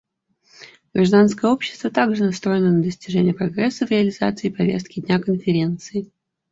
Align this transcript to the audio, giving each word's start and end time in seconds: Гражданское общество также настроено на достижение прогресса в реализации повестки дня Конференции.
Гражданское 0.95 1.51
общество 1.51 1.91
также 1.91 2.23
настроено 2.23 2.71
на 2.71 2.81
достижение 2.81 3.35
прогресса 3.35 3.85
в 3.85 3.91
реализации 3.91 4.49
повестки 4.49 4.99
дня 4.99 5.19
Конференции. 5.19 6.11